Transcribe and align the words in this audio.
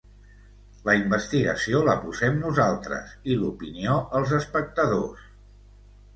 La 0.85 0.95
investigació 0.99 1.81
la 1.89 1.95
posem 2.05 2.39
nosaltres 2.47 3.13
i 3.33 3.37
l'opinió 3.43 4.01
els 4.23 4.35
espectadors. 4.41 5.31